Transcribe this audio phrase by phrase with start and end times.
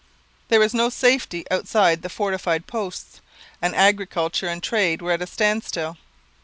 [0.47, 3.21] There was no safety outside the fortified posts,
[3.61, 5.95] and agriculture and trade were at a standstill.